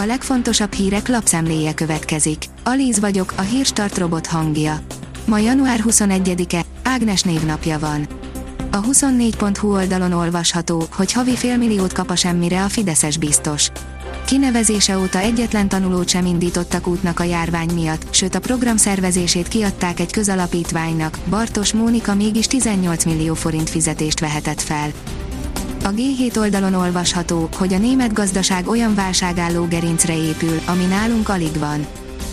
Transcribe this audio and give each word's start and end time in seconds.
A 0.00 0.04
legfontosabb 0.06 0.72
hírek 0.72 1.08
lapszemléje 1.08 1.74
következik. 1.74 2.44
Alíz 2.64 3.00
vagyok, 3.00 3.32
a 3.36 3.40
hírstart 3.40 3.98
robot 3.98 4.26
hangja. 4.26 4.80
Ma 5.24 5.38
január 5.38 5.80
21-e, 5.88 6.64
Ágnes 6.82 7.22
névnapja 7.22 7.78
van. 7.78 8.08
A 8.70 8.80
24.hu 8.80 9.72
oldalon 9.72 10.12
olvasható, 10.12 10.84
hogy 10.92 11.12
havi 11.12 11.36
félmilliót 11.36 11.92
kap 11.92 12.10
a 12.10 12.16
semmire 12.16 12.64
a 12.64 12.68
Fideszes 12.68 13.16
biztos. 13.16 13.70
Kinevezése 14.26 14.98
óta 14.98 15.18
egyetlen 15.18 15.68
tanulót 15.68 16.08
sem 16.08 16.26
indítottak 16.26 16.86
útnak 16.86 17.20
a 17.20 17.24
járvány 17.24 17.70
miatt, 17.74 18.14
sőt 18.14 18.34
a 18.34 18.40
program 18.40 18.76
szervezését 18.76 19.48
kiadták 19.48 20.00
egy 20.00 20.12
közalapítványnak, 20.12 21.18
Bartos 21.28 21.72
Mónika 21.72 22.14
mégis 22.14 22.46
18 22.46 23.04
millió 23.04 23.34
forint 23.34 23.70
fizetést 23.70 24.20
vehetett 24.20 24.60
fel. 24.60 24.90
A 25.88 25.92
G7 25.92 26.36
oldalon 26.36 26.74
olvasható, 26.74 27.48
hogy 27.56 27.74
a 27.74 27.78
német 27.78 28.12
gazdaság 28.12 28.68
olyan 28.68 28.94
válságálló 28.94 29.66
gerincre 29.66 30.16
épül, 30.16 30.60
ami 30.66 30.84
nálunk 30.84 31.28
alig 31.28 31.58
van. 31.58 31.86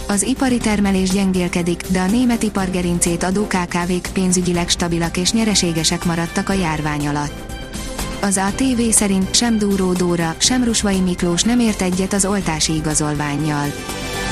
Az 0.08 0.24
ipari 0.24 0.58
termelés 0.58 1.10
gyengélkedik, 1.10 1.82
de 1.90 2.00
a 2.00 2.06
német 2.06 2.44
ipargerincét 2.44 3.24
adó 3.24 3.48
KKV-k 3.48 4.10
pénzügyileg 4.14 4.70
stabilak 4.70 5.18
és 5.18 5.32
nyereségesek 5.32 6.06
maradtak 6.06 6.50
a 6.50 6.54
járvány 6.54 7.08
alatt. 7.08 7.54
Az 8.22 8.38
ATV 8.38 8.82
szerint 8.92 9.36
sem 9.36 9.58
Dúró 9.58 9.94
Dóra, 9.94 10.36
sem 10.38 10.64
Rusvai 10.64 11.00
Miklós 11.00 11.44
nem 11.44 11.60
ért 11.60 11.82
egyet 11.82 12.14
az 12.14 12.26
oltási 12.26 12.74
igazolványjal. 12.74 13.68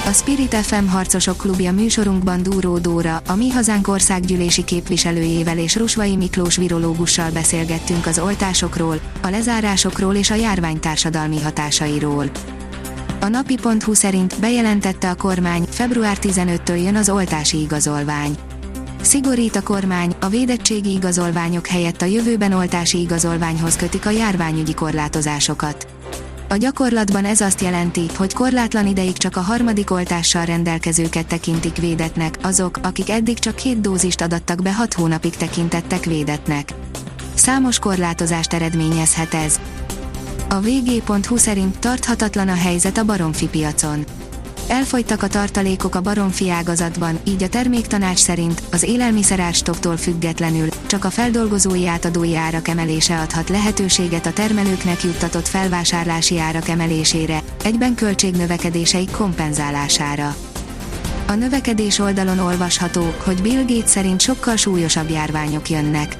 A 0.05 0.11
Spirit 0.11 0.53
FM 0.55 0.85
harcosok 0.85 1.37
klubja 1.37 1.71
műsorunkban 1.71 2.43
Dúró 2.43 2.77
Dóra, 2.77 3.21
a 3.27 3.35
Mi 3.35 3.49
Hazánk 3.49 3.87
országgyűlési 3.87 4.63
képviselőjével 4.63 5.57
és 5.57 5.75
Rusvai 5.75 6.15
Miklós 6.15 6.55
virológussal 6.55 7.31
beszélgettünk 7.31 8.05
az 8.05 8.19
oltásokról, 8.19 8.99
a 9.21 9.29
lezárásokról 9.29 10.15
és 10.15 10.31
a 10.31 10.35
járvány 10.35 10.79
társadalmi 10.79 11.41
hatásairól. 11.41 12.31
A 13.21 13.27
napi.hu 13.27 13.93
szerint 13.93 14.39
bejelentette 14.39 15.09
a 15.09 15.15
kormány, 15.15 15.65
február 15.69 16.17
15-től 16.21 16.83
jön 16.83 16.95
az 16.95 17.09
oltási 17.09 17.61
igazolvány. 17.61 18.35
Szigorít 19.01 19.55
a 19.55 19.63
kormány, 19.63 20.15
a 20.21 20.29
védettségi 20.29 20.91
igazolványok 20.91 21.67
helyett 21.67 22.01
a 22.01 22.05
jövőben 22.05 22.53
oltási 22.53 22.99
igazolványhoz 22.99 23.75
kötik 23.75 24.05
a 24.05 24.09
járványügyi 24.09 24.73
korlátozásokat. 24.73 25.87
A 26.53 26.57
gyakorlatban 26.57 27.25
ez 27.25 27.41
azt 27.41 27.61
jelenti, 27.61 28.05
hogy 28.15 28.33
korlátlan 28.33 28.87
ideig 28.87 29.17
csak 29.17 29.35
a 29.37 29.41
harmadik 29.41 29.91
oltással 29.91 30.45
rendelkezőket 30.45 31.27
tekintik 31.27 31.77
védetnek, 31.77 32.37
azok, 32.41 32.79
akik 32.81 33.09
eddig 33.09 33.39
csak 33.39 33.55
két 33.55 33.81
dózist 33.81 34.21
adattak 34.21 34.61
be 34.61 34.73
6 34.73 34.93
hónapig 34.93 35.35
tekintettek 35.35 36.03
védetnek. 36.03 36.73
Számos 37.33 37.79
korlátozást 37.79 38.53
eredményezhet 38.53 39.33
ez. 39.33 39.59
A 40.49 40.59
vg.hu 40.59 41.37
szerint 41.37 41.79
tarthatatlan 41.79 42.47
a 42.47 42.55
helyzet 42.55 42.97
a 42.97 43.05
baromfi 43.05 43.47
piacon. 43.47 44.03
Elfogytak 44.67 45.23
a 45.23 45.27
tartalékok 45.27 45.95
a 45.95 46.01
baromfi 46.01 46.49
ágazatban, 46.49 47.19
így 47.23 47.43
a 47.43 47.49
terméktanács 47.49 48.17
szerint 48.17 48.63
az 48.71 48.83
élelmiszerárstoktól 48.83 49.97
függetlenül 49.97 50.67
csak 50.87 51.05
a 51.05 51.09
feldolgozói 51.09 51.87
átadói 51.87 52.35
árak 52.35 52.67
emelése 52.67 53.19
adhat 53.19 53.49
lehetőséget 53.49 54.25
a 54.25 54.33
termelőknek 54.33 55.03
juttatott 55.03 55.47
felvásárlási 55.47 56.39
árak 56.39 56.67
emelésére, 56.67 57.41
egyben 57.63 57.95
költségnövekedéseik 57.95 59.11
kompenzálására. 59.11 60.35
A 61.27 61.33
növekedés 61.33 61.99
oldalon 61.99 62.39
olvasható, 62.39 63.13
hogy 63.23 63.41
Bill 63.41 63.63
Gates 63.67 63.89
szerint 63.89 64.21
sokkal 64.21 64.55
súlyosabb 64.55 65.09
járványok 65.09 65.69
jönnek. 65.69 66.17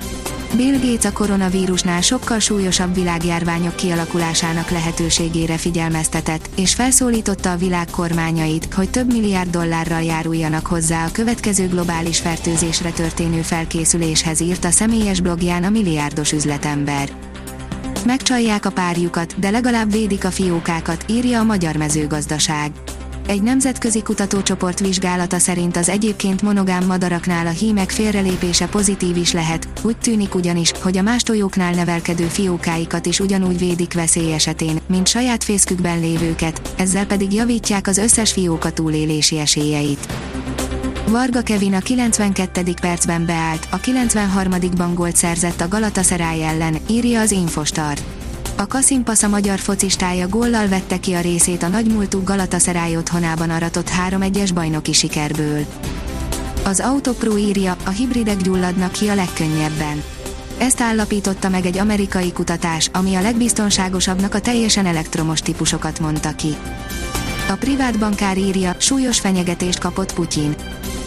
Bill 0.56 0.80
Gates 0.80 1.06
a 1.06 1.14
koronavírusnál 1.14 2.02
sokkal 2.02 2.40
súlyosabb 2.40 2.94
világjárványok 2.94 3.76
kialakulásának 3.76 4.70
lehetőségére 4.70 5.58
figyelmeztetett, 5.58 6.50
és 6.56 6.74
felszólította 6.74 7.52
a 7.52 7.58
világ 7.58 7.88
kormányait, 7.90 8.74
hogy 8.74 8.90
több 8.90 9.14
milliárd 9.14 9.50
dollárral 9.50 10.02
járuljanak 10.02 10.68
hozzá 10.68 11.06
a 11.06 11.12
következő 11.12 11.68
globális 11.68 12.20
fertőzésre 12.20 12.90
történő 12.90 13.42
felkészüléshez 13.42 14.42
írt 14.42 14.66
a 14.66 14.72
személyes 14.72 15.20
blogján 15.20 15.64
a 15.64 15.70
milliárdos 15.70 16.32
üzletember. 16.32 17.10
Megcsalják 18.06 18.66
a 18.66 18.72
párjukat, 18.72 19.40
de 19.40 19.50
legalább 19.50 19.92
védik 19.92 20.26
a 20.26 20.32
fiókákat, 20.32 21.06
írja 21.08 21.40
a 21.40 21.44
magyar 21.44 21.76
mezőgazdaság. 21.76 22.72
Egy 23.28 23.42
nemzetközi 23.42 24.02
kutatócsoport 24.02 24.80
vizsgálata 24.80 25.40
szerint 25.40 25.78
az 25.78 25.90
egyébként 25.90 26.42
monogám 26.42 26.86
madaraknál 26.86 27.48
a 27.48 27.50
hímek 27.50 27.90
félrelépése 27.90 28.68
pozitív 28.68 29.18
is 29.18 29.32
lehet, 29.32 29.68
úgy 29.82 29.98
tűnik 29.98 30.36
ugyanis, 30.36 30.72
hogy 30.82 30.98
a 30.98 31.02
más 31.02 31.24
tojóknál 31.24 31.74
nevelkedő 31.74 32.24
fiókáikat 32.24 33.06
is 33.06 33.20
ugyanúgy 33.20 33.58
védik 33.58 33.94
veszély 33.94 34.34
esetén, 34.34 34.80
mint 34.88 35.08
saját 35.08 35.44
fészkükben 35.44 36.00
lévőket, 36.00 36.74
ezzel 36.78 37.06
pedig 37.06 37.34
javítják 37.34 37.88
az 37.88 37.98
összes 37.98 38.32
fióka 38.32 38.72
túlélési 38.72 39.40
esélyeit. 39.40 40.14
Varga 41.08 41.42
Kevin 41.42 41.74
a 41.74 41.80
92. 41.80 42.74
percben 42.82 43.26
beállt, 43.26 43.68
a 43.72 43.80
93-ban 43.80 44.92
gólt 44.94 45.16
szerzett 45.16 45.62
a 45.62 45.68
Galatasaray 45.68 46.44
ellen, 46.44 46.78
írja 46.90 47.22
az 47.22 47.32
Infostart. 47.32 48.23
A 48.64 48.68
Kasimpasa 48.68 49.28
magyar 49.28 49.60
focistája 49.60 50.28
góllal 50.28 50.68
vette 50.68 51.00
ki 51.00 51.14
a 51.14 51.22
részét 51.22 51.64
a 51.64 51.68
nagymúltú 51.68 52.24
Galatasaray 52.24 52.98
otthonában 52.98 53.50
aratott 53.50 53.90
3-1-es 54.10 54.50
bajnoki 54.54 54.94
sikerből. 54.94 55.66
Az 56.64 56.80
Autopro 56.80 57.38
írja, 57.38 57.76
a 57.86 57.90
hibridek 57.90 58.38
gyulladnak 58.38 58.92
ki 58.92 59.08
a 59.08 59.16
legkönnyebben. 59.16 60.04
Ezt 60.58 60.82
állapította 60.82 61.50
meg 61.50 61.66
egy 61.66 61.78
amerikai 61.78 62.32
kutatás, 62.32 62.90
ami 62.94 63.16
a 63.16 63.22
legbiztonságosabbnak 63.22 64.34
a 64.34 64.40
teljesen 64.40 64.86
elektromos 64.86 65.40
típusokat 65.40 66.00
mondta 66.00 66.32
ki. 66.32 66.56
A 67.50 67.54
privát 67.54 68.00
bankár 68.00 68.38
írja, 68.38 68.76
súlyos 68.78 69.20
fenyegetést 69.20 69.80
kapott 69.80 70.14
Putyin. 70.14 70.56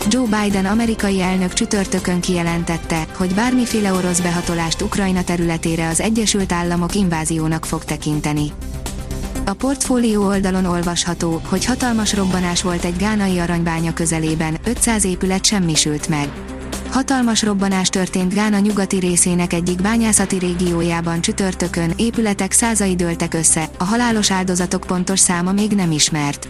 Joe 0.08 0.26
Biden 0.42 0.64
amerikai 0.64 1.20
elnök 1.20 1.52
csütörtökön 1.52 2.20
kijelentette, 2.20 3.06
hogy 3.16 3.34
bármiféle 3.34 3.92
orosz 3.92 4.20
behatolást 4.20 4.82
Ukrajna 4.82 5.24
területére 5.24 5.88
az 5.88 6.00
Egyesült 6.00 6.52
Államok 6.52 6.94
inváziónak 6.94 7.64
fog 7.64 7.84
tekinteni. 7.84 8.52
A 9.44 9.52
portfólió 9.52 10.26
oldalon 10.26 10.64
olvasható, 10.64 11.40
hogy 11.48 11.64
hatalmas 11.64 12.14
robbanás 12.14 12.62
volt 12.62 12.84
egy 12.84 12.96
gánai 12.96 13.38
aranybánya 13.38 13.92
közelében, 13.92 14.56
500 14.64 15.04
épület 15.04 15.44
semmisült 15.44 16.08
meg. 16.08 16.28
Hatalmas 16.90 17.42
robbanás 17.42 17.88
történt 17.88 18.34
Gána 18.34 18.58
nyugati 18.58 18.98
részének 18.98 19.52
egyik 19.52 19.82
bányászati 19.82 20.38
régiójában 20.38 21.20
csütörtökön, 21.20 21.92
épületek 21.96 22.52
százai 22.52 22.96
dőltek 22.96 23.34
össze, 23.34 23.68
a 23.78 23.84
halálos 23.84 24.30
áldozatok 24.30 24.84
pontos 24.86 25.18
száma 25.18 25.52
még 25.52 25.70
nem 25.70 25.90
ismert. 25.90 26.48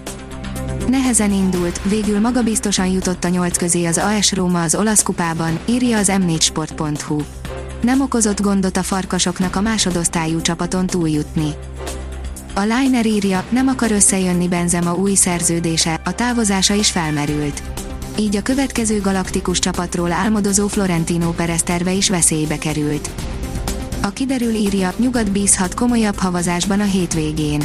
Nehezen 0.89 1.33
indult, 1.33 1.81
végül 1.83 2.21
magabiztosan 2.21 2.87
jutott 2.87 3.25
a 3.25 3.29
nyolc 3.29 3.59
közé 3.59 3.85
az 3.85 3.99
AS 3.99 4.33
Róma 4.33 4.63
az 4.63 4.75
olasz 4.75 5.03
kupában, 5.03 5.59
írja 5.65 5.99
az 5.99 6.13
m4sport.hu. 6.13 7.21
Nem 7.81 8.01
okozott 8.01 8.41
gondot 8.41 8.77
a 8.77 8.83
farkasoknak 8.83 9.57
a 9.57 9.61
másodosztályú 9.61 10.41
csapaton 10.41 10.87
túljutni. 10.87 11.55
A 12.55 12.61
Liner 12.61 13.07
írja, 13.07 13.45
nem 13.49 13.69
akar 13.69 13.91
összejönni 13.91 14.49
Benzema 14.49 14.95
új 14.95 15.15
szerződése, 15.15 16.01
a 16.05 16.15
távozása 16.15 16.75
is 16.75 16.91
felmerült. 16.91 17.63
Így 18.19 18.37
a 18.37 18.43
következő 18.43 19.01
galaktikus 19.01 19.59
csapatról 19.59 20.13
álmodozó 20.13 20.67
Florentino 20.67 21.31
Perez 21.31 21.63
terve 21.63 21.93
is 21.93 22.09
veszélybe 22.09 22.59
került. 22.59 23.11
A 24.03 24.09
kiderül 24.09 24.55
írja, 24.55 24.93
nyugat 24.97 25.31
bízhat 25.31 25.75
komolyabb 25.75 26.19
havazásban 26.19 26.81
a 26.81 26.85
hétvégén. 26.85 27.63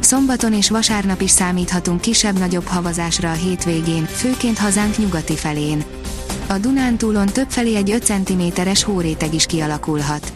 Szombaton 0.00 0.52
és 0.52 0.70
vasárnap 0.70 1.20
is 1.20 1.30
számíthatunk 1.30 2.00
kisebb-nagyobb 2.00 2.66
havazásra 2.66 3.30
a 3.30 3.34
hétvégén, 3.34 4.04
főként 4.04 4.58
hazánk 4.58 4.98
nyugati 4.98 5.36
felén. 5.36 5.84
A 6.46 6.58
Dunántúlon 6.58 7.26
többfelé 7.26 7.76
egy 7.76 7.90
5 7.90 8.04
cm-es 8.04 8.82
hóréteg 8.82 9.34
is 9.34 9.46
kialakulhat. 9.46 10.32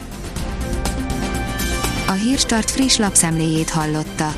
A 2.07 2.13
Hírstart 2.13 2.71
friss 2.71 2.97
lapszemléjét 2.97 3.71
hallotta. 3.71 4.35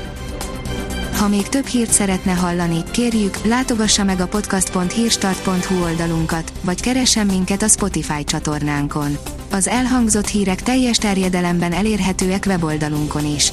Ha 1.17 1.29
még 1.29 1.49
több 1.49 1.67
hírt 1.67 1.93
szeretne 1.93 2.33
hallani, 2.33 2.83
kérjük, 2.91 3.45
látogassa 3.45 4.05
meg 4.05 4.21
a 4.21 4.27
podcast.hírstart.hu 4.27 5.83
oldalunkat, 5.83 6.53
vagy 6.61 6.81
keressen 6.81 7.27
minket 7.27 7.63
a 7.63 7.69
Spotify 7.69 8.25
csatornánkon. 8.25 9.19
Az 9.51 9.69
elhangzott 9.69 10.27
hírek 10.27 10.63
teljes 10.63 10.97
terjedelemben 10.97 11.73
elérhetőek 11.73 12.45
weboldalunkon 12.47 13.35
is. 13.35 13.53